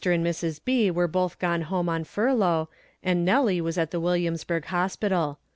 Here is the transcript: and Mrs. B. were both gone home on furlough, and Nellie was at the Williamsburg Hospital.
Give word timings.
and 0.03 0.25
Mrs. 0.25 0.59
B. 0.65 0.89
were 0.89 1.07
both 1.07 1.37
gone 1.37 1.61
home 1.61 1.87
on 1.87 2.03
furlough, 2.05 2.69
and 3.03 3.23
Nellie 3.23 3.61
was 3.61 3.77
at 3.77 3.91
the 3.91 3.99
Williamsburg 3.99 4.65
Hospital. 4.65 5.37